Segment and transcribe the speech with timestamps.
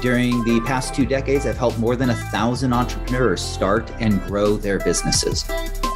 [0.00, 4.56] during the past two decades, I've helped more than a thousand entrepreneurs start and grow
[4.56, 5.44] their businesses.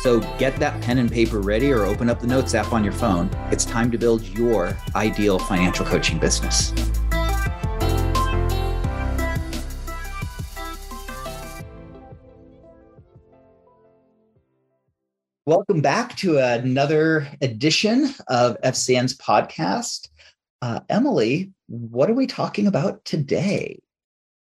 [0.01, 2.95] So get that pen and paper ready or open up the Notes app on your
[2.95, 3.29] phone.
[3.51, 6.73] It's time to build your ideal financial coaching business.
[15.45, 20.09] Welcome back to another edition of FCN's podcast.
[20.63, 23.81] Uh, Emily, what are we talking about today?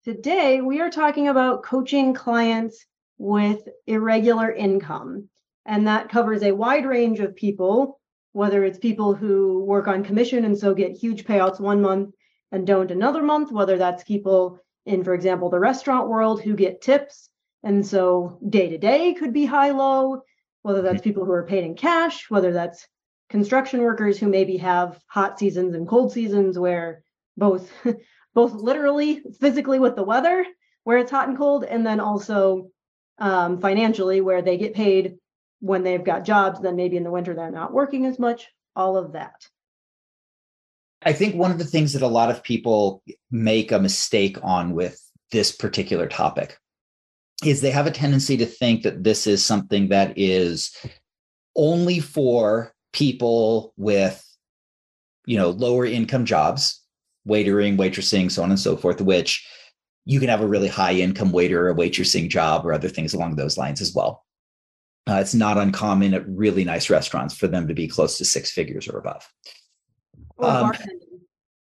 [0.06, 2.86] Today, we are talking about coaching clients
[3.18, 5.28] with irregular income.
[5.64, 7.98] And that covers a wide range of people,
[8.30, 12.14] whether it's people who work on commission and so get huge payouts one month
[12.52, 16.80] and don't another month, whether that's people in, for example, the restaurant world who get
[16.80, 17.28] tips.
[17.64, 20.22] And so day to day could be high low,
[20.62, 22.86] whether that's people who are paid in cash, whether that's
[23.28, 27.02] construction workers who maybe have hot seasons and cold seasons where
[27.36, 27.72] both
[28.36, 30.44] both literally physically with the weather
[30.84, 32.70] where it's hot and cold and then also
[33.18, 35.16] um, financially where they get paid
[35.60, 38.98] when they've got jobs then maybe in the winter they're not working as much all
[38.98, 39.48] of that.
[41.02, 44.74] I think one of the things that a lot of people make a mistake on
[44.74, 45.00] with
[45.32, 46.58] this particular topic
[47.42, 50.76] is they have a tendency to think that this is something that is
[51.54, 54.22] only for people with
[55.24, 56.85] you know lower income jobs
[57.26, 59.46] waitering, waitressing, so on and so forth, which
[60.04, 63.36] you can have a really high income waiter or waitressing job or other things along
[63.36, 64.24] those lines as well.
[65.08, 68.50] Uh, it's not uncommon at really nice restaurants for them to be close to six
[68.50, 69.28] figures or above.
[70.40, 70.72] um,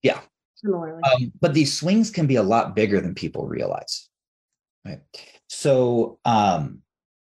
[0.03, 0.21] yeah.
[0.55, 1.03] Similarly.
[1.03, 4.09] Um, but these swings can be a lot bigger than people realize.
[4.85, 5.01] Right.
[5.49, 6.83] So um,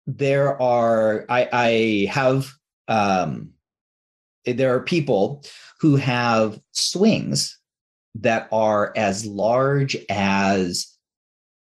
[0.06, 2.52] there are, I, I have,
[2.88, 3.50] um,
[4.44, 5.42] there are people
[5.80, 7.58] who have swings
[8.16, 10.96] that are as large as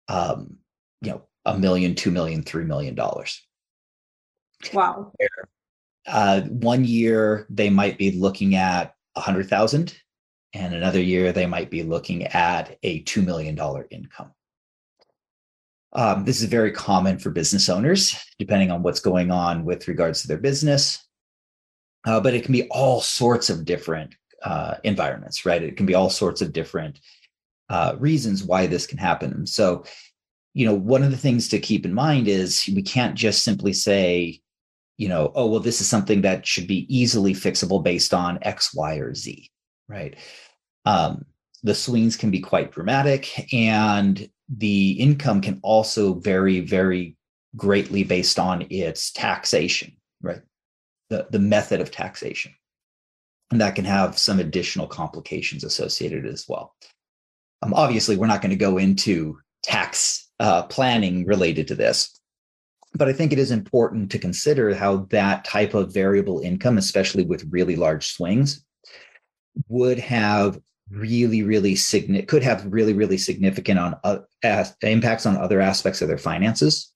[0.08, 0.56] um,
[1.02, 3.42] you know a million two million three million dollars.
[4.72, 5.12] Wow.
[6.06, 9.96] Uh, one year they might be looking at a hundred thousand
[10.54, 14.32] and another year they might be looking at a two million dollar income.
[15.92, 20.22] Um, this is very common for business owners depending on what's going on with regards
[20.22, 21.02] to their business.
[22.06, 25.62] Uh, but it can be all sorts of different uh, environments, right?
[25.62, 27.00] It can be all sorts of different
[27.68, 29.46] uh, reasons why this can happen.
[29.46, 29.84] So,
[30.54, 33.72] you know, one of the things to keep in mind is we can't just simply
[33.72, 34.40] say,
[34.96, 38.74] you know, oh, well, this is something that should be easily fixable based on X,
[38.74, 39.50] Y, or Z,
[39.88, 40.16] right?
[40.86, 41.26] Um,
[41.62, 47.16] the swings can be quite dramatic, and the income can also vary very
[47.56, 49.92] greatly based on its taxation,
[50.22, 50.40] right?
[51.10, 52.52] The, the method of taxation
[53.50, 56.74] and that can have some additional complications associated as well.
[57.62, 62.20] Um, obviously, we're not going to go into tax uh, planning related to this,
[62.94, 67.24] but I think it is important to consider how that type of variable income, especially
[67.24, 68.64] with really large swings,
[69.68, 70.58] would have
[70.90, 76.02] really, really significant could have really, really significant on uh, as, impacts on other aspects
[76.02, 76.92] of their finances,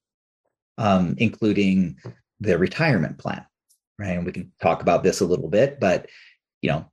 [0.77, 1.97] um, including
[2.39, 3.45] their retirement plan.
[3.99, 6.07] Right, and we can talk about this a little bit, but
[6.61, 6.85] you know,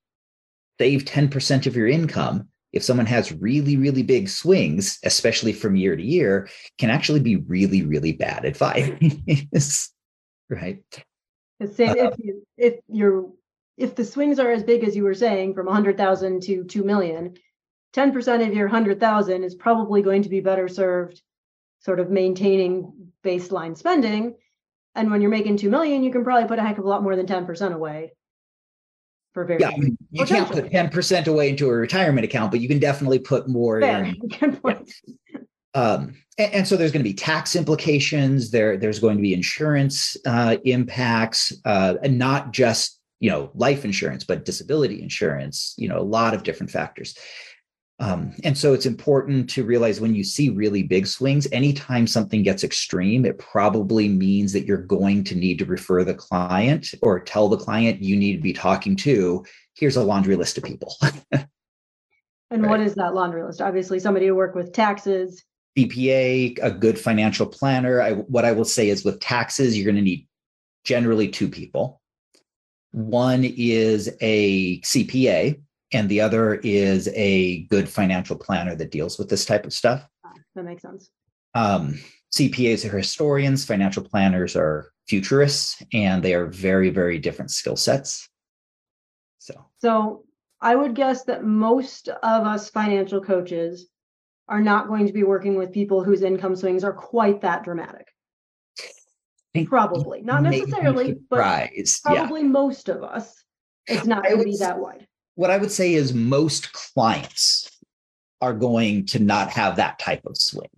[0.81, 5.97] save 10% of your income if someone has really, really big swings, especially from year
[5.97, 6.49] to year,
[6.79, 8.93] can actually be really, really bad advice.
[10.51, 10.83] right.
[11.73, 13.31] Same, uh, if you if you're
[13.77, 17.35] if the swings are as big as you were saying from 100,000 to 2 million,
[17.95, 21.23] 10% of your 100,000 is probably going to be better served
[21.81, 24.35] sort of maintaining baseline spending.
[24.97, 27.05] And when you're making 2 million, you can probably put a heck of a lot
[27.05, 28.13] more than 10% away
[29.39, 29.71] for very yeah,
[30.11, 33.81] you can't put 10% away into a retirement account, but you can definitely put more
[33.81, 34.17] in.
[35.75, 38.51] Um, and, and, so there's going to be tax implications.
[38.51, 43.85] There, there's going to be insurance uh, impacts, uh, and not just you know life
[43.85, 45.75] insurance, but disability insurance.
[45.77, 47.17] You know, a lot of different factors.
[48.01, 52.45] Um, and so it's important to realize when you see really big swings, anytime something
[52.45, 57.19] gets extreme, it probably means that you're going to need to refer the client or
[57.19, 59.45] tell the client you need to be talking to.
[59.75, 60.95] Here's a laundry list of people.
[61.33, 61.47] and
[62.51, 62.71] right.
[62.71, 63.61] what is that laundry list?
[63.61, 65.43] Obviously, somebody to work with taxes,
[65.77, 68.01] CPA, a good financial planner.
[68.01, 70.29] I, what I will say is with taxes, you're going to need
[70.85, 72.01] generally two people.
[72.93, 75.61] One is a CPA,
[75.93, 80.07] and the other is a good financial planner that deals with this type of stuff.
[80.55, 81.11] That makes sense.
[81.55, 81.99] Um,
[82.35, 88.29] CPAs are historians, financial planners are futurists, and they are very, very different skill sets.
[89.39, 90.25] So, so
[90.61, 93.89] I would guess that most of us financial coaches
[94.49, 98.07] are not going to be working with people whose income swings are quite that dramatic.
[99.67, 101.71] Probably not necessarily, but
[102.05, 102.49] probably yeah.
[102.49, 103.43] most of us.
[103.89, 105.08] It's not going to be that wide.
[105.39, 107.71] What I would say is most clients
[108.41, 110.69] are going to not have that type of swing,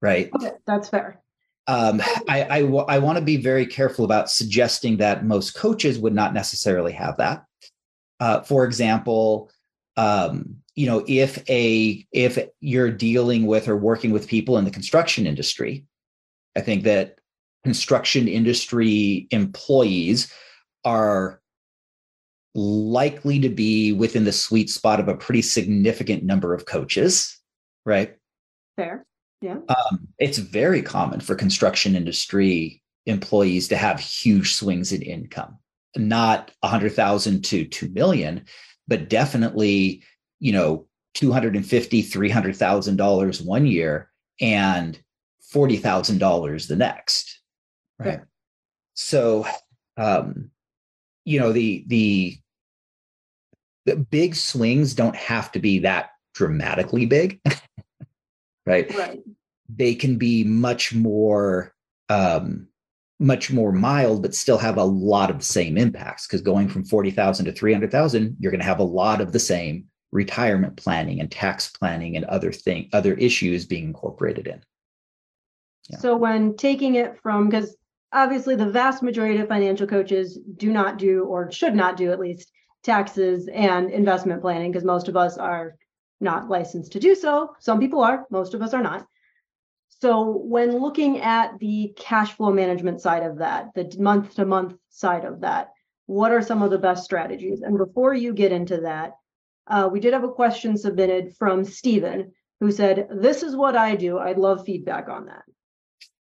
[0.00, 0.30] right?
[0.34, 1.20] Okay, that's fair.
[1.66, 6.14] Um, I, I, I want to be very careful about suggesting that most coaches would
[6.14, 7.44] not necessarily have that.
[8.20, 9.50] Uh, for example,
[9.98, 14.70] um, you know, if a if you're dealing with or working with people in the
[14.70, 15.84] construction industry,
[16.56, 17.18] I think that
[17.64, 20.32] construction industry employees
[20.86, 21.39] are
[22.54, 27.38] likely to be within the sweet spot of a pretty significant number of coaches,
[27.84, 28.16] right?
[28.76, 29.06] Fair.
[29.40, 29.58] Yeah.
[29.68, 35.58] Um, it's very common for construction industry employees to have huge swings in income,
[35.96, 38.44] not 100,000 to 2 million,
[38.86, 40.02] but definitely,
[40.40, 44.10] you know, 250, 300,000 dollars one year
[44.40, 44.98] and
[45.52, 47.40] $40,000 the next.
[47.98, 48.20] Right.
[48.94, 49.46] So,
[49.96, 50.50] um,
[51.24, 52.36] you know, the, the,
[53.86, 57.40] the big swings don't have to be that dramatically big.
[58.66, 58.94] right?
[58.94, 59.20] Right.
[59.68, 61.74] They can be much more
[62.08, 62.66] um,
[63.20, 66.26] much more mild, but still have a lot of the same impacts.
[66.26, 69.20] Because going from forty thousand to three hundred thousand, you're going to have a lot
[69.20, 74.48] of the same retirement planning and tax planning and other thing other issues being incorporated
[74.48, 74.60] in.
[75.88, 75.98] Yeah.
[75.98, 77.76] So when taking it from because
[78.12, 82.20] obviously the vast majority of financial coaches do not do or should not do at
[82.20, 82.52] least
[82.82, 85.76] taxes and investment planning because most of us are
[86.20, 87.54] not licensed to do so.
[87.60, 89.06] Some people are, most of us are not.
[89.88, 94.74] So, when looking at the cash flow management side of that, the month to month
[94.88, 95.72] side of that,
[96.06, 97.60] what are some of the best strategies?
[97.60, 99.12] And before you get into that,
[99.66, 103.94] uh, we did have a question submitted from Stephen who said, This is what I
[103.94, 104.18] do.
[104.18, 105.42] I'd love feedback on that.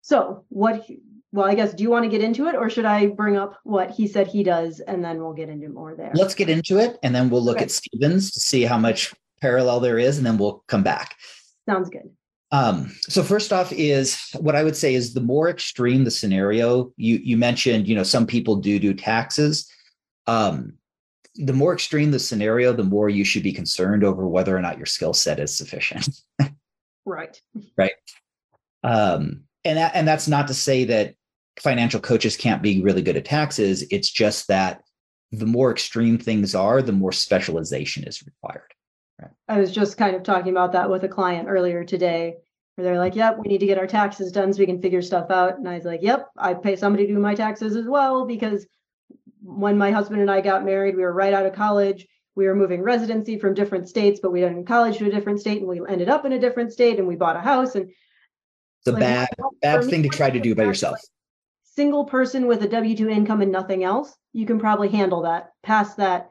[0.00, 0.84] So, what,
[1.32, 3.58] well, I guess, do you want to get into it or should I bring up
[3.62, 6.10] what he said he does and then we'll get into more there?
[6.14, 7.64] Let's get into it and then we'll look okay.
[7.64, 11.16] at Stephen's to see how much parallel there is, and then we'll come back.
[11.68, 12.10] Sounds good.
[12.52, 16.92] Um, so first off is what I would say is the more extreme the scenario,
[16.96, 19.70] you you mentioned, you know, some people do do taxes.
[20.26, 20.74] Um,
[21.36, 24.78] the more extreme the scenario, the more you should be concerned over whether or not
[24.78, 26.08] your skill set is sufficient.
[27.06, 27.40] right.
[27.76, 27.92] Right.
[28.82, 31.14] Um, and that, and that's not to say that
[31.60, 33.84] financial coaches can't be really good at taxes.
[33.90, 34.82] It's just that
[35.30, 38.74] the more extreme things are, the more specialization is required.
[39.48, 42.36] I was just kind of talking about that with a client earlier today,
[42.74, 45.02] where they're like, "Yep, we need to get our taxes done so we can figure
[45.02, 47.86] stuff out." And I was like, "Yep, I pay somebody to do my taxes as
[47.86, 48.66] well because
[49.42, 52.06] when my husband and I got married, we were right out of college.
[52.34, 55.40] We were moving residency from different states, but we went in college to a different
[55.40, 57.74] state, and we ended up in a different state, and we bought a house.
[57.74, 59.28] And it's a like, bad,
[59.60, 60.94] bad thing to try to do by yourself.
[60.94, 61.19] Like,
[61.74, 65.52] single person with a W two income and nothing else, you can probably handle that.
[65.62, 66.30] Past that,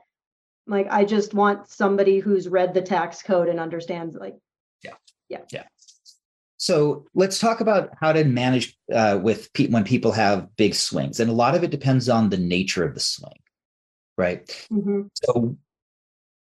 [0.68, 4.38] like I just want somebody who's read the tax code and understands like
[4.84, 4.94] yeah.
[5.30, 5.42] Yeah.
[5.52, 5.64] Yeah.
[6.58, 11.20] So let's talk about how to manage uh, with pe- when people have big swings,
[11.20, 13.40] and a lot of it depends on the nature of the swing,
[14.18, 14.46] right?
[14.70, 15.04] Mm-hmm.
[15.14, 15.56] So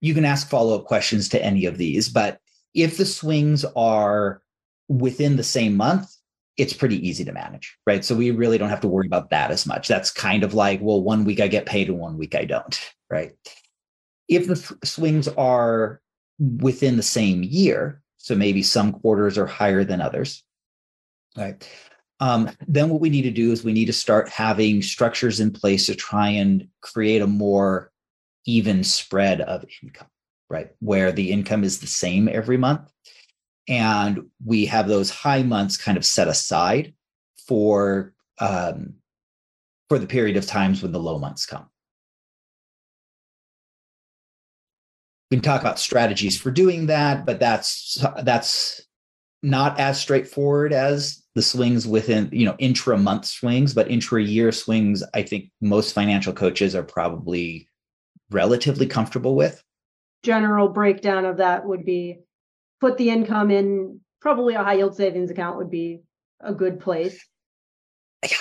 [0.02, 2.40] you can ask follow up questions to any of these, but
[2.75, 4.43] if the swings are
[4.88, 6.14] within the same month,
[6.56, 8.04] it's pretty easy to manage, right?
[8.04, 9.88] So we really don't have to worry about that as much.
[9.88, 12.78] That's kind of like, well, one week I get paid and one week I don't,
[13.11, 13.32] right?
[14.28, 16.00] if the swings are
[16.38, 20.42] within the same year, so maybe some quarters are higher than others,
[21.37, 21.68] right?
[22.21, 25.50] Um, then what we need to do is we need to start having structures in
[25.50, 27.90] place to try and create a more
[28.47, 30.06] even spread of income,
[30.49, 30.71] right?
[30.78, 32.90] Where the income is the same every month.
[33.69, 36.95] And we have those high months kind of set aside
[37.47, 38.95] for um,
[39.88, 41.69] for the period of times when the low months come.
[45.33, 48.83] we can talk about strategies for doing that, but that's that's
[49.42, 54.52] not as straightforward as the swings within you know intra month swings, but intra year
[54.52, 55.02] swings.
[55.14, 57.66] I think most financial coaches are probably
[58.31, 59.64] relatively comfortable with.
[60.23, 62.19] General breakdown of that would be
[62.83, 66.03] put the income in probably a high yield savings account would be
[66.41, 67.25] a good place.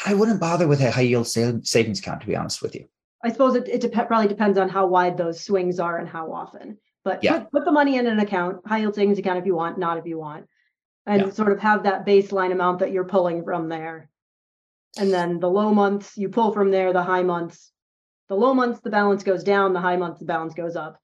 [0.03, 2.85] I wouldn't bother with a high yield savings account, to be honest with you.
[3.23, 6.33] I suppose it, it dep- probably depends on how wide those swings are and how
[6.33, 6.79] often.
[7.03, 7.41] But Yeah.
[7.41, 9.99] put, put the money in an account, high yield savings account if you want, not
[9.99, 10.47] if you want,
[11.05, 11.29] and Yeah.
[11.29, 14.09] sort of have that baseline amount that you're pulling from there.
[14.97, 17.71] And then the low months you pull from there, the high months,
[18.27, 20.99] the low months the balance goes down, the high months the balance goes up,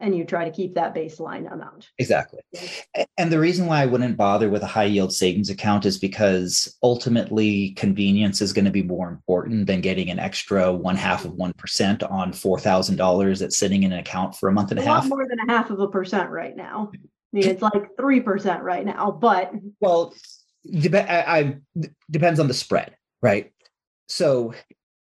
[0.00, 1.88] and you try to keep that baseline amount.
[1.98, 2.40] Exactly.
[2.52, 3.04] Yeah.
[3.16, 6.76] And the reason why I wouldn't bother with a high yield savings account is because
[6.82, 11.32] ultimately convenience is going to be more important than getting an extra one half of
[11.32, 15.06] 1% on $4,000 that's sitting in an account for a month and A a half.
[15.08, 16.90] more than a half of a percent right now.
[16.94, 16.98] I
[17.32, 20.14] mean, it's like three percent right now, but Well,
[20.70, 21.56] dep- I, I,
[22.10, 23.52] depends on the spread, right?
[24.08, 24.54] So,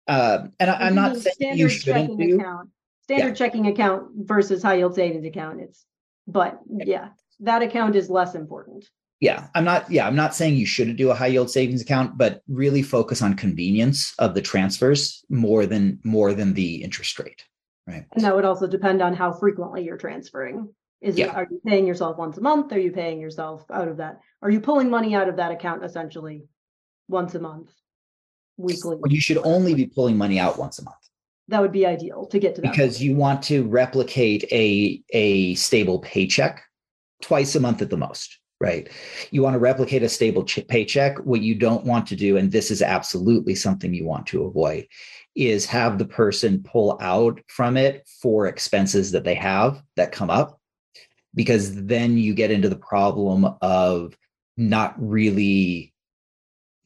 [0.07, 2.39] uh, and I, I'm not saying you shouldn't do.
[2.39, 2.69] account,
[3.07, 5.85] Standard checking account versus high yield savings account, it's,
[6.27, 7.09] but yeah,
[7.39, 8.85] that account is less important.
[9.21, 9.89] Yeah, I'm not.
[9.89, 13.21] Yeah, I'm not saying you shouldn't do a high yield savings account, but really focus
[13.21, 17.43] on convenience of the transfers more than more than the interest rate,
[17.87, 18.05] right?
[18.11, 20.69] And that would also depend on how frequently you're transferring.
[20.99, 21.33] Is it, Yeah.
[21.33, 22.73] are you paying yourself once a month?
[22.73, 24.19] Are you paying yourself out of that?
[24.41, 26.43] Are you pulling money out of that account essentially
[27.07, 27.71] once a month?
[28.57, 28.97] Weekly?
[29.01, 31.06] But you should only be pulling money out once a month
[31.49, 32.71] That would be ideal to get to that.
[32.71, 33.01] because point.
[33.01, 36.61] you want to replicate a a stable paycheck
[37.21, 38.89] twice a month at the most, right?
[39.31, 41.17] You want to replicate a stable ch- paycheck.
[41.19, 44.87] What you don't want to do, and this is absolutely something you want to avoid,
[45.35, 50.29] is have the person pull out from it for expenses that they have that come
[50.29, 50.59] up,
[51.33, 54.17] because then you get into the problem of
[54.57, 55.93] not really.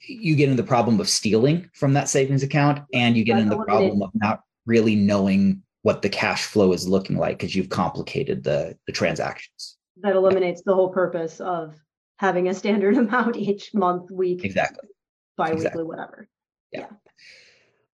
[0.07, 3.55] You get into the problem of stealing from that savings account, and you get into
[3.55, 7.69] the problem of not really knowing what the cash flow is looking like because you've
[7.69, 9.77] complicated the the transactions.
[10.01, 11.75] That eliminates the whole purpose of
[12.17, 14.89] having a standard amount each month, week, Exactly.
[15.37, 15.83] bi-weekly, exactly.
[15.83, 16.27] whatever.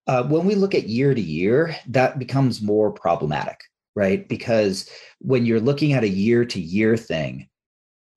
[0.08, 3.60] Uh, when we look at year to year, that becomes more problematic,
[3.94, 4.28] right?
[4.30, 7.50] Because when you're looking at a year to year thing,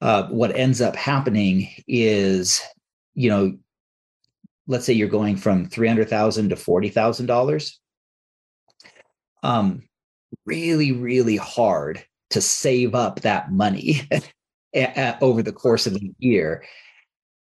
[0.00, 2.62] uh, what ends up happening is,
[3.14, 3.59] you know,
[4.69, 7.80] let's say you're going from three hundred thousand to forty thousand dollars.
[9.43, 9.83] Um,
[10.47, 14.09] really, really hard to save up that money
[15.21, 16.65] over the course of the year,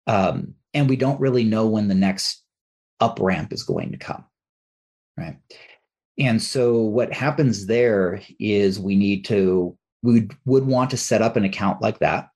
[0.08, 2.44] um, and we don't really know when the next
[3.00, 4.24] up ramp is going to come
[5.18, 5.38] right?
[6.18, 11.36] And so what happens there is we need to we would want to set up
[11.36, 12.30] an account like that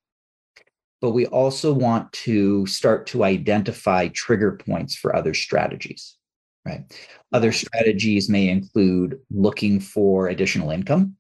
[1.02, 6.18] but we also want to start to identify trigger points for other strategies
[6.66, 6.84] right
[7.32, 11.16] other strategies may include looking for additional income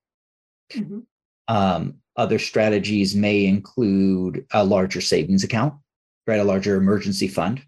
[0.74, 1.04] Mhm.
[1.48, 5.74] um, other strategies may include a larger savings account
[6.28, 7.62] right a larger emergency fund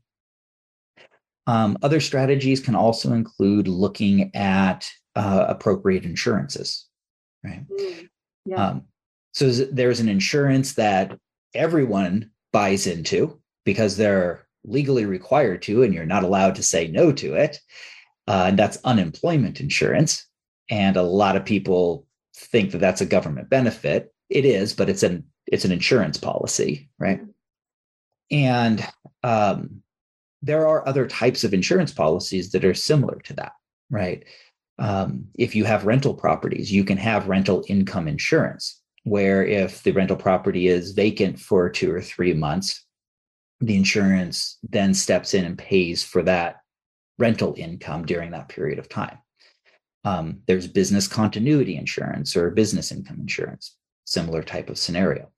[1.48, 6.88] um, other strategies can also include looking at uh, appropriate insurances,
[7.44, 7.66] right?
[7.68, 8.10] Mm,
[8.46, 8.84] Yeah, Um,
[9.34, 11.18] so there's an insurance that
[11.56, 17.12] everyone buys into because they're legally required to, and you're not allowed to say no
[17.12, 17.60] to it.
[18.28, 20.26] Uh, and that's unemployment insurance.
[20.70, 24.14] And a lot of people think that that's a government benefit.
[24.30, 27.22] It is, but it's an it's an insurance policy, right?
[28.30, 28.88] And
[29.24, 29.82] um,
[30.42, 33.52] there are other types of insurance policies that are similar to that,
[33.90, 34.24] right?
[34.80, 39.92] Um, if you have rental properties, you can have rental income insurance, where if the
[39.92, 42.86] rental property is vacant for two or three months,
[43.62, 46.58] the insurance then steps in and pays for that
[47.18, 49.18] rental income during that period of time.
[50.04, 55.32] Um, there's business continuity insurance or business income insurance, similar type of scenario.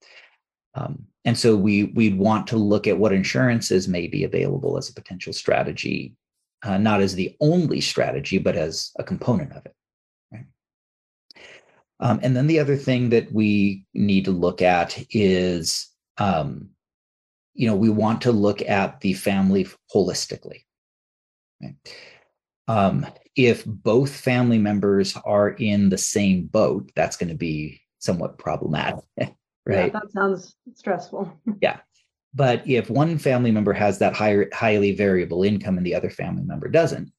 [0.73, 4.89] Um, and so we we'd want to look at what insurances may be available as
[4.89, 6.15] a potential strategy,
[6.63, 9.75] uh, not as the only strategy, but as a component of it.
[12.03, 15.87] Um, and then the other thing that we need to look at is,
[16.17, 16.69] um,
[17.53, 20.63] you know, we want to look at the family holistically.
[21.61, 21.75] Right?
[22.67, 23.05] Um,
[23.35, 29.03] if both family members are in the same boat, that's going to be somewhat problematic,
[29.17, 29.29] yeah,
[29.65, 29.93] right?
[29.93, 31.31] that sounds stressful.
[31.61, 31.79] Yeah.
[32.35, 36.41] But if one family member has that higher, highly variable income and the other family
[36.43, 37.11] member doesn't,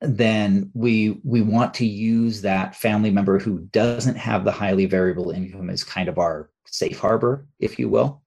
[0.00, 5.30] then we we want to use that family member who doesn't have the highly variable
[5.30, 8.22] income as kind of our safe harbor, if you will,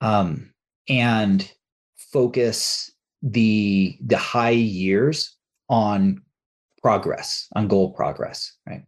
[0.00, 0.52] um,
[0.88, 1.50] and
[1.96, 2.90] focus
[3.22, 5.36] the the high years
[5.68, 6.22] on
[6.82, 8.84] progress, on goal progress, right?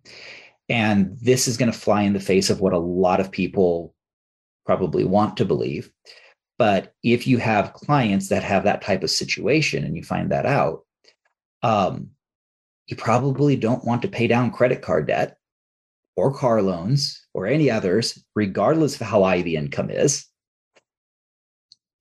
[0.69, 3.95] And this is going to fly in the face of what a lot of people
[4.67, 5.91] probably want to believe.
[6.59, 10.45] But if you have clients that have that type of situation and you find that
[10.45, 10.85] out,
[11.63, 12.11] um,
[12.87, 15.39] you probably don't want to pay down credit card debt
[16.17, 20.27] or car loans or any others, regardless of how high the income is,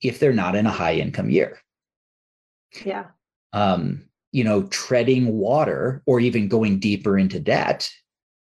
[0.01, 1.59] if they're not in a high income year.
[2.83, 3.05] Yeah.
[3.53, 7.89] Um, you know, treading water or even going deeper into debt,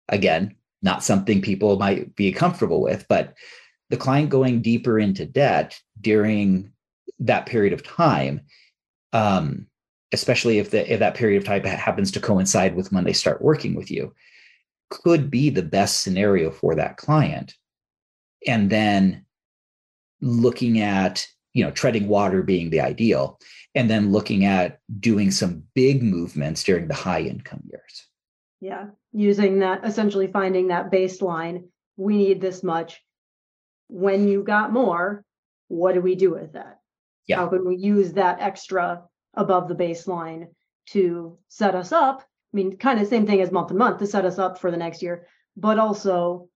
[0.09, 3.33] again, not something people might be comfortable with, but
[3.89, 6.71] the client going deeper into debt during
[7.19, 8.41] that period of time,
[9.11, 9.67] um,
[10.11, 13.41] especially if, the, if that period of time happens to coincide with when they start
[13.41, 14.13] working with you,
[14.89, 17.55] could be the best scenario for that client.
[18.47, 19.25] And then
[20.21, 23.39] looking at, you know, treading water being the ideal,
[23.75, 28.07] and then looking at doing some big movements during the high income years.
[28.59, 31.65] Yeah, using that, essentially finding that baseline.
[31.97, 33.01] We need this much.
[33.87, 35.23] When you got more,
[35.67, 36.79] what do we do with that?
[37.27, 37.37] Yeah.
[37.37, 40.47] How can we use that extra above the baseline
[40.87, 42.21] to set us up?
[42.21, 44.71] I mean, kind of same thing as month to month to set us up for
[44.71, 46.49] the next year, but also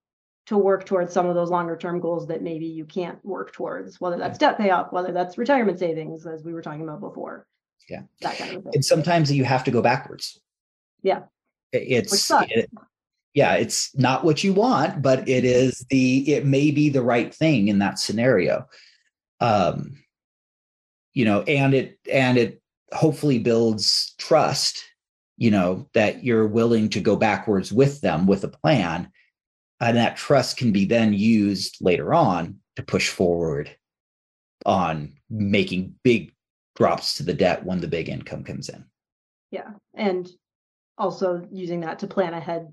[0.48, 4.00] to work towards some of those longer term goals that maybe you can't work towards,
[4.00, 7.46] whether that's debt payoff, whether that's retirement savings, as we were talking about before.
[7.90, 8.04] Yeah.
[8.22, 8.72] That kind of thing.
[8.76, 10.40] And sometimes you have to go backwards.
[11.04, 11.24] Yeah.
[11.74, 12.72] It's it,
[13.34, 17.34] yeah, it's not what you want, but it is the it may be the right
[17.34, 18.68] thing in that scenario.
[19.42, 20.02] Um,
[21.14, 22.62] you know, and it and it
[22.94, 24.82] hopefully builds trust,
[25.38, 29.12] you know, that you're willing to go backwards with them with a plan
[29.80, 33.76] and that trust can be then used later on to push forward
[34.66, 36.34] on making big
[36.76, 38.86] drops to the debt when the big income comes in.
[39.52, 39.72] Yeah.
[39.94, 40.30] And
[40.98, 42.68] also using that to plan ahead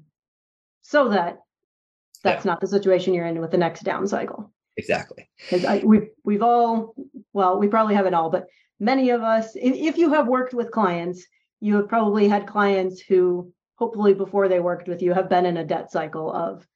[0.82, 1.38] so that
[2.22, 2.52] that's yeah.
[2.52, 4.52] not the situation you're in with the next down cycle.
[4.76, 5.28] Exactly.
[5.50, 6.94] Because we've we've all
[7.32, 8.46] well, we probably haven't all, but
[8.80, 11.24] many of us, if, if you have worked with clients,
[11.60, 15.56] you have probably had clients who hopefully before they worked with you have been in
[15.56, 16.66] a debt cycle of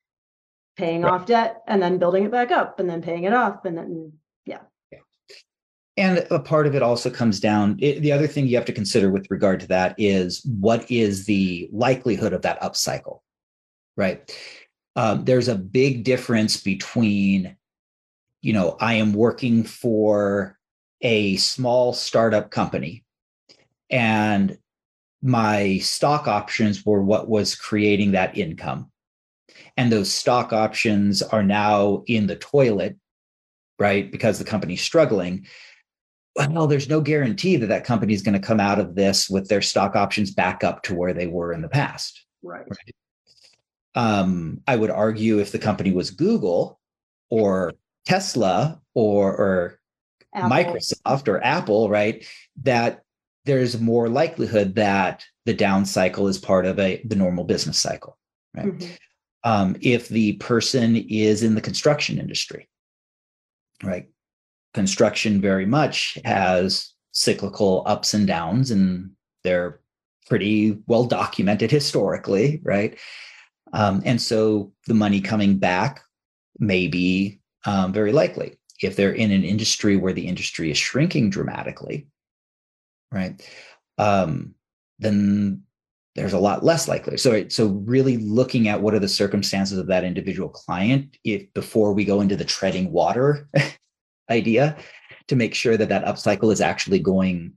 [0.79, 1.12] paying right.
[1.12, 4.12] off debt and then building it back up and then paying it off and then
[4.47, 4.61] yeah.
[4.91, 5.01] yeah.
[5.97, 7.77] And a part of it also comes down.
[7.81, 11.27] It, the other thing you have to consider with regard to that is what is
[11.27, 13.21] the likelihood of that upcycle,
[13.97, 14.33] right?
[14.95, 17.57] Um, there's a big difference between,
[18.41, 20.57] you know, I am working for
[21.01, 23.05] a small startup company
[23.91, 24.59] and
[25.23, 28.93] my stock options were what was creating that income
[29.77, 32.97] and those stock options are now in the toilet
[33.79, 35.47] right because the company's struggling.
[36.37, 39.49] Well there's no guarantee that that company is going to come out of this with
[39.49, 42.25] their stock options back up to where they were in the past.
[42.43, 42.95] Right, right?
[43.95, 46.79] Um, i would argue if the company was google
[47.31, 47.73] or
[48.07, 49.81] tesla or, or
[50.37, 52.25] microsoft or apple right
[52.63, 53.03] that
[53.45, 58.17] there's more likelihood that the down cycle is part of a the normal business cycle
[58.55, 58.67] right?
[58.67, 58.95] Mm-hmm
[59.44, 62.68] um, if the person is in the construction industry,
[63.83, 64.09] right?
[64.74, 69.11] Construction very much has cyclical ups and downs, and
[69.44, 69.81] they're
[70.27, 72.98] pretty well documented historically, right?
[73.72, 76.03] Um, and so the money coming back
[76.59, 78.59] may be um, very likely.
[78.81, 82.07] If they're in an industry where the industry is shrinking dramatically,
[83.11, 83.40] right?
[83.98, 84.55] Um,
[84.98, 85.62] then
[86.19, 87.17] there's a lot less likely.
[87.17, 91.93] So, so really looking at what are the circumstances of that individual client if before
[91.93, 93.49] we go into the treading water
[94.31, 94.77] idea
[95.29, 97.53] to make sure that that upcycle is actually going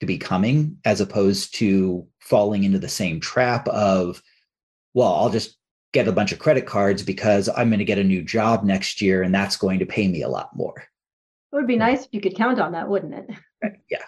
[0.00, 4.22] to be coming as opposed to falling into the same trap of,
[4.94, 5.58] well, I'll just
[5.92, 9.02] get a bunch of credit cards because I'm going to get a new job next
[9.02, 10.84] year and that's going to pay me a lot more.
[11.52, 13.72] It would be nice if you could count on that, wouldn't it?
[13.90, 14.02] Yeah.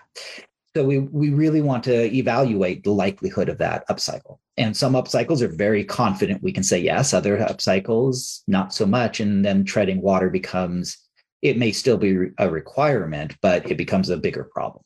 [0.77, 4.39] So we we really want to evaluate the likelihood of that upcycle.
[4.57, 9.21] And some upcycles are very confident we can say yes, other upcycles not so much
[9.21, 10.99] and then treading water becomes
[11.43, 14.83] it may still be a requirement, but it becomes a bigger problem.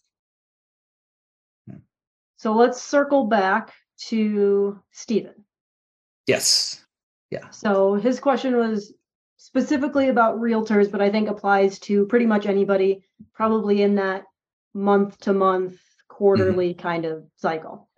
[2.37, 3.73] So let's circle back
[4.09, 5.45] to Stephen.
[6.27, 6.85] Yes.
[7.31, 7.49] Yeah.
[7.51, 8.93] So his question was
[9.37, 14.25] specifically about realtors, but I think applies to pretty much anybody probably in that
[14.75, 16.81] month to month, quarterly mm-hmm.
[16.81, 17.89] kind of cycle.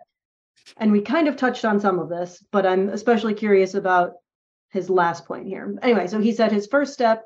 [0.76, 4.14] And we kind of touched on some of this, but I'm especially curious about
[4.70, 5.76] his last point here.
[5.82, 7.24] Anyway, so he said his first step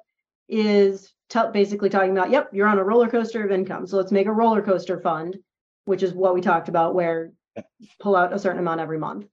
[0.48, 3.86] is t- basically talking about, yep, you're on a roller coaster of income.
[3.86, 5.38] So let's make a roller coaster fund,
[5.84, 7.32] which is what we talked about, where
[8.00, 9.26] pull out a certain amount every month.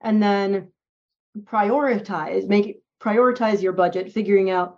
[0.00, 0.72] And then
[1.44, 4.76] prioritize, make prioritize your budget, figuring out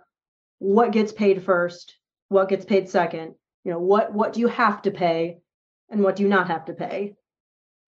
[0.59, 1.95] what gets paid first,
[2.29, 5.39] what gets paid second, you know, what what do you have to pay
[5.89, 7.15] and what do you not have to pay.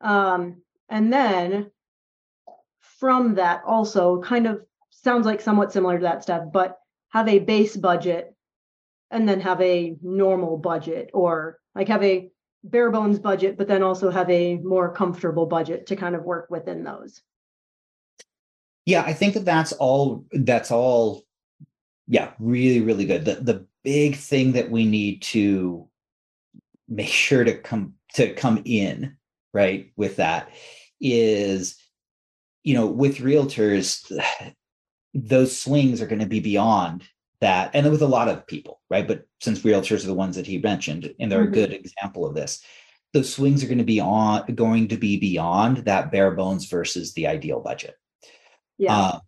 [0.02, 1.72] Um, and then
[3.00, 6.78] from that also kind of sounds like somewhat similar to that stuff, but
[7.10, 8.36] have a base budget
[9.10, 12.30] and then have a normal budget or like have a
[12.64, 16.50] bare bones budget, but then also have a more comfortable budget to kind of work
[16.50, 17.22] within those.
[18.86, 20.26] Yeah, I think that that's all.
[20.32, 21.24] That's all.
[22.08, 23.26] Yeah, really, really good.
[23.26, 25.88] The the big thing that we need to
[26.88, 29.18] make sure to come to come in
[29.54, 30.50] right with that
[31.00, 31.78] is,
[32.64, 34.12] you know, with realtors,
[35.14, 37.04] those swings are going to be beyond
[37.40, 39.08] that, and with a lot of people, right?
[39.08, 41.54] But since realtors are the ones that he mentioned, and they're mm-hmm.
[41.54, 42.64] a good example of this,
[43.14, 47.14] those swings are going to be on going to be beyond that bare bones versus
[47.14, 47.96] the ideal budget.
[48.78, 48.96] Yeah.
[48.96, 49.20] Uh,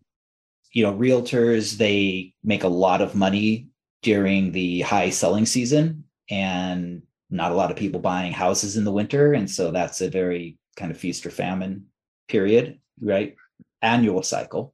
[0.72, 3.68] you know, realtors they make a lot of money
[4.04, 8.92] during the high selling season, and not a lot of people buying houses in the
[8.92, 11.88] winter, and so that's a very kind of feast or famine
[12.28, 13.36] period, right?
[13.82, 14.74] Annual cycle.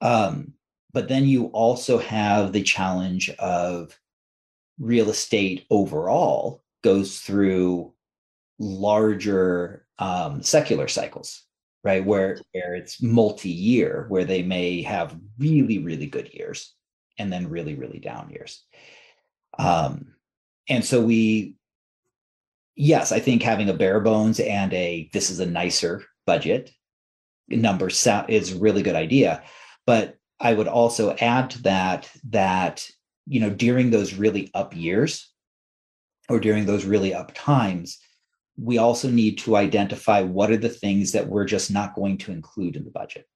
[0.00, 0.54] Um,
[0.92, 3.98] but then you also have the challenge of
[4.78, 7.94] real estate overall goes through
[8.58, 11.44] larger um, secular cycles,
[11.84, 12.04] right?
[12.04, 16.74] Where, where it's multi-year, where they may have really, really good years
[17.18, 18.64] and then really, really down years.
[19.58, 20.14] Um,
[20.68, 21.56] and so we,
[22.74, 26.70] yes, I think having a bare bones and a this is a nicer budget
[27.48, 29.42] number is a really good idea.
[29.86, 32.88] But I would also add to that that
[33.26, 35.30] you know during those really up years
[36.28, 37.98] or during those really up times
[38.56, 42.32] we also need to identify what are the things that we're just not going to
[42.32, 43.26] include in the budget.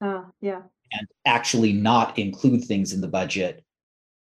[0.00, 0.62] Uh, yeah.
[0.92, 3.64] And actually not include things in the budget,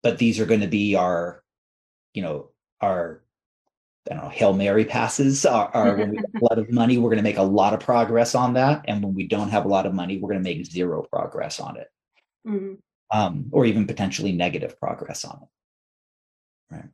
[0.02, 1.42] but these are going to be our,
[2.12, 3.22] you know, our
[4.10, 6.96] I don't know, Hail Mary passes are, are when we have a lot of money,
[6.96, 8.84] we're going to make a lot of progress on that.
[8.88, 11.60] And when we don't have a lot of money, we're going to make zero progress
[11.60, 11.88] on it.
[12.46, 12.74] Mm-hmm.
[13.12, 16.74] Um, or even potentially negative progress on it.
[16.74, 16.88] Right.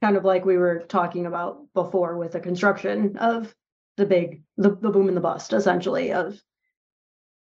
[0.00, 3.54] Kind of like we were talking about before with the construction of
[3.96, 6.40] the big, the, the boom and the bust, essentially, of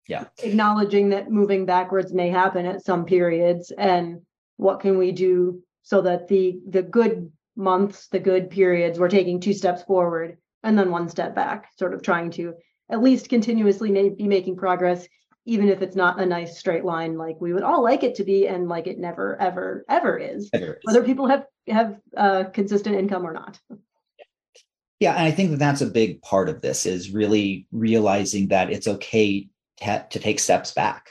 [0.09, 4.21] yeah acknowledging that moving backwards may happen at some periods and
[4.57, 9.41] what can we do so that the the good months, the good periods, we're taking
[9.41, 12.55] two steps forward and then one step back, sort of trying to
[12.91, 15.07] at least continuously may be making progress,
[15.45, 18.25] even if it's not a nice straight line like we would all like it to
[18.25, 20.79] be, and like it never, ever, ever is, ever is.
[20.85, 23.59] whether people have have uh, consistent income or not.
[25.01, 28.71] Yeah, and I think that that's a big part of this is really realizing that
[28.71, 31.11] it's okay to, to take steps back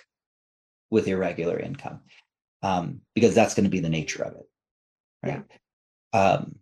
[0.90, 2.02] with irregular income
[2.62, 4.50] um, because that's going to be the nature of it.
[5.24, 5.44] Right.
[5.50, 5.58] Yeah
[6.14, 6.56] um,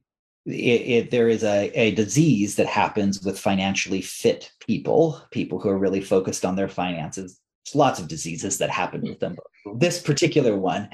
[0.46, 5.70] it, it, there is a, a disease that happens with financially fit people, people who
[5.70, 7.40] are really focused on their finances.
[7.66, 9.38] There's lots of diseases that happen with them.
[9.76, 10.90] This particular one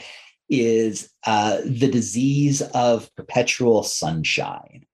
[0.49, 4.85] is uh, the disease of perpetual sunshine,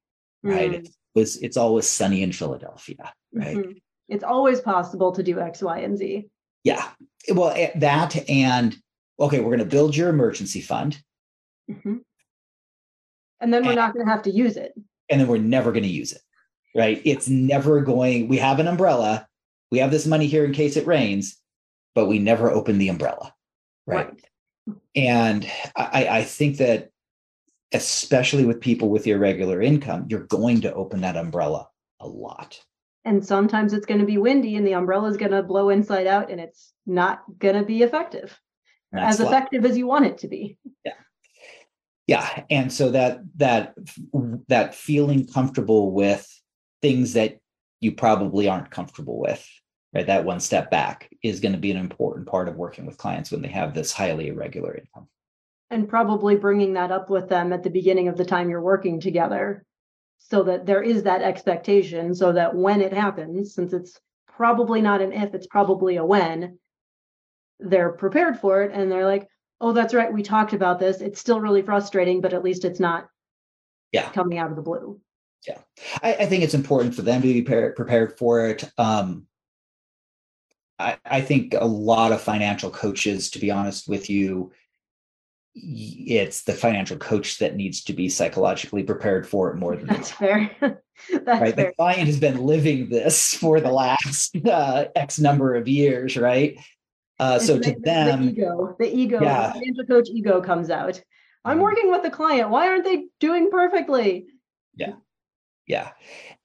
[0.43, 0.83] right?
[0.83, 0.93] Mm.
[1.15, 3.57] It's, it's always sunny in Philadelphia, right?
[3.57, 3.71] Mm-hmm.
[4.11, 6.29] It's always possible to do X, Y, and Z.
[6.63, 6.87] Yeah.
[7.33, 8.75] Well, eh, that and
[9.19, 11.01] okay, we're going to build your emergency fund.
[11.69, 11.97] Mm-hmm
[13.41, 14.73] and then we're and, not going to have to use it
[15.09, 16.21] and then we're never going to use it
[16.75, 19.27] right it's never going we have an umbrella
[19.71, 21.37] we have this money here in case it rains
[21.95, 23.33] but we never open the umbrella
[23.87, 24.07] right,
[24.67, 24.77] right.
[24.95, 26.89] and I, I think that
[27.73, 31.67] especially with people with irregular income you're going to open that umbrella
[31.99, 32.61] a lot
[33.05, 36.07] and sometimes it's going to be windy and the umbrella is going to blow inside
[36.07, 38.37] out and it's not going to be effective.
[38.93, 40.57] As effective as you want it to be.
[40.85, 40.93] Yeah.
[42.07, 43.73] Yeah and so that that
[44.49, 46.27] that feeling comfortable with
[46.81, 47.39] things that
[47.79, 49.47] you probably aren't comfortable with
[49.93, 52.97] right that one step back is going to be an important part of working with
[52.97, 55.07] clients when they have this highly irregular income.
[55.69, 58.99] And probably bringing that up with them at the beginning of the time you're working
[58.99, 59.63] together
[60.29, 65.01] so that there is that expectation so that when it happens since it's probably not
[65.01, 66.57] an if it's probably a when
[67.59, 69.27] they're prepared for it and they're like
[69.61, 70.99] oh, that's right, we talked about this.
[70.99, 73.07] It's still really frustrating, but at least it's not
[73.93, 74.99] yeah coming out of the blue.
[75.47, 75.59] Yeah,
[76.03, 78.69] I, I think it's important for them to be prepared, prepared for it.
[78.77, 79.27] Um,
[80.77, 84.51] I, I think a lot of financial coaches, to be honest with you,
[85.53, 90.11] it's the financial coach that needs to be psychologically prepared for it more than that's
[90.11, 90.49] fair.
[90.61, 90.81] that's
[91.27, 91.55] right.
[91.55, 91.67] Fair.
[91.67, 96.57] The client has been living this for the last uh, X number of years, right?
[97.19, 99.47] Uh, so to the, them, the ego, the ego, Yeah.
[99.47, 101.01] the financial coach ego comes out.
[101.43, 101.63] I'm Mhm.
[101.63, 102.49] working with the client.
[102.49, 104.27] Why aren't they doing perfectly?
[105.67, 105.91] Yeah.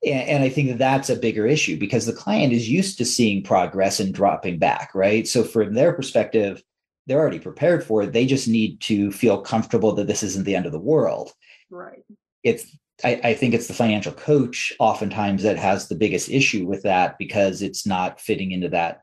[0.05, 3.05] And, and I think that that's a bigger issue because the client is used to
[3.05, 5.27] seeing progress and dropping back, right?
[5.27, 6.63] So, from their perspective,
[7.07, 8.13] they're already prepared for it.
[8.13, 11.33] They just need to feel comfortable that this isn't the end of the world.
[11.71, 12.05] Right.
[12.43, 16.83] It's, I, I think it's the financial coach oftentimes that has the biggest issue with
[16.83, 19.03] that because it's not fitting into that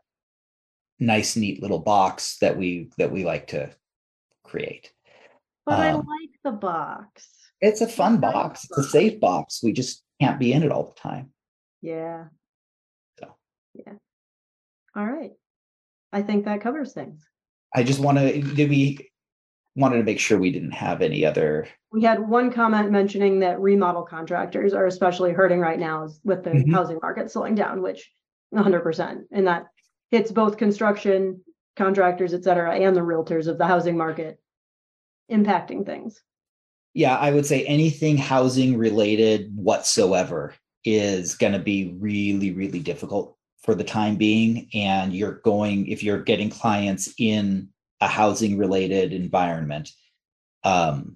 [0.99, 3.69] nice, neat little box that we that we like to
[4.43, 4.91] create.
[5.65, 7.29] But I Um, like the box.
[7.61, 8.65] It's a fun box.
[8.65, 9.61] It's a safe box.
[9.63, 11.31] We just can't be in it all the time.
[11.81, 12.25] Yeah.
[13.19, 13.35] So.
[13.73, 13.93] Yeah.
[14.95, 15.31] All right.
[16.11, 17.25] I think that covers things.
[17.75, 19.09] I just want to did we
[19.75, 23.59] wanted to make sure we didn't have any other We had one comment mentioning that
[23.59, 26.71] remodel contractors are especially hurting right now with the Mhm.
[26.71, 28.11] housing market slowing down, which
[28.51, 29.25] 100%.
[29.31, 29.67] And that
[30.11, 31.41] hits both construction
[31.75, 34.39] contractors, et cetera, and the realtors of the housing market
[35.31, 36.21] impacting things.
[36.95, 40.53] yeah, I would say anything housing related whatsoever
[40.85, 46.03] is going to be really really difficult for the time being and you're going if
[46.03, 47.69] you're getting clients in
[48.01, 49.89] a housing related environment
[50.63, 51.15] um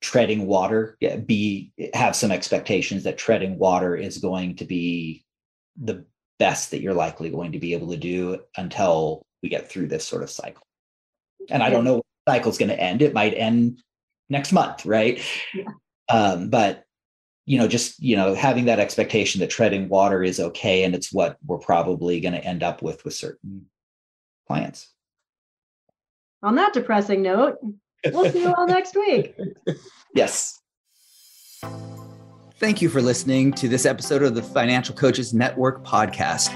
[0.00, 5.24] treading water be have some expectations that treading water is going to be
[5.80, 6.04] the
[6.38, 10.06] best that you're likely going to be able to do until we get through this
[10.06, 10.62] sort of cycle.
[11.50, 13.02] And i don't know when the cycle's going to end.
[13.02, 13.80] It might end
[14.28, 15.20] next month right?
[15.54, 15.64] Yeah.
[16.08, 16.84] um but
[17.48, 21.10] you know just you know having that expectation that treading water is okay and it's
[21.12, 23.66] what we're probably going to end up with with certain
[24.46, 24.92] clients
[26.42, 27.56] On that depressing note,
[28.12, 29.34] we'll see you all next week.
[30.14, 30.60] Yes.
[32.60, 36.54] Thank you for listening to this episode of the Financial Coaches Network podcast.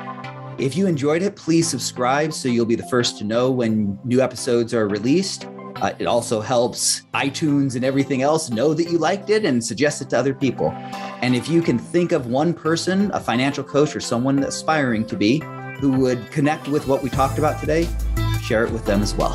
[0.60, 4.20] If you enjoyed it, please subscribe so you'll be the first to know when new
[4.20, 5.46] episodes are released.
[5.82, 10.00] Uh, it also helps iTunes and everything else know that you liked it and suggest
[10.00, 10.70] it to other people.
[11.22, 15.16] And if you can think of one person, a financial coach or someone aspiring to
[15.16, 15.42] be,
[15.80, 17.88] who would connect with what we talked about today,
[18.40, 19.34] share it with them as well.